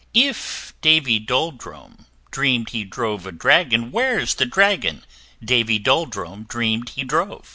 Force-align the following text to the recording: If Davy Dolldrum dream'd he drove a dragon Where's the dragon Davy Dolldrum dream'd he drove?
If 0.15 0.73
Davy 0.81 1.19
Dolldrum 1.23 2.05
dream'd 2.31 2.69
he 2.71 2.83
drove 2.83 3.27
a 3.27 3.31
dragon 3.31 3.91
Where's 3.91 4.33
the 4.33 4.47
dragon 4.47 5.03
Davy 5.45 5.77
Dolldrum 5.77 6.47
dream'd 6.47 6.89
he 6.89 7.03
drove? 7.03 7.47